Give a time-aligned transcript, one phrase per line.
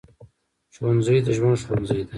[0.73, 2.09] ښوونځی د ژوند ښوونځی دی